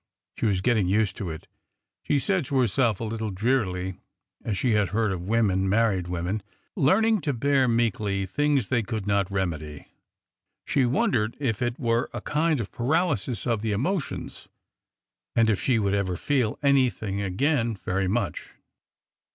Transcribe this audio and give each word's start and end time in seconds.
She 0.35 0.47
was 0.47 0.61
getting 0.61 0.87
used 0.87 1.15
to 1.17 1.29
it, 1.29 1.47
she 2.01 2.17
said 2.17 2.43
to 2.45 2.57
herself 2.57 2.99
a 2.99 3.03
little 3.03 3.29
drearily, 3.29 3.99
as 4.43 4.57
she 4.57 4.71
had 4.71 4.89
heard 4.89 5.11
of 5.11 5.27
women, 5.27 5.69
married 5.69 6.07
wo 6.07 6.23
men, 6.23 6.41
learning 6.75 7.21
to 7.21 7.33
bear 7.33 7.67
meekly 7.67 8.25
things 8.25 8.69
they 8.69 8.81
could 8.81 9.05
not 9.05 9.29
rem 9.29 9.53
edy. 9.53 9.89
She 10.65 10.87
wondered 10.87 11.37
if 11.39 11.61
it 11.61 11.79
were 11.79 12.09
a 12.15 12.19
kind 12.21 12.59
of 12.59 12.71
paralysis 12.71 13.45
of 13.45 13.61
the 13.61 13.73
emotions, 13.73 14.47
and 15.35 15.51
if 15.51 15.61
she 15.61 15.77
would 15.77 15.93
ever 15.93 16.17
feel 16.17 16.57
anything 16.63 17.21
again 17.21 17.75
very 17.75 18.07
much. 18.07 18.53